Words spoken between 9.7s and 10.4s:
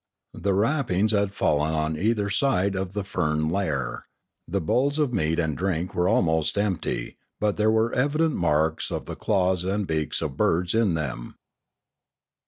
beaks of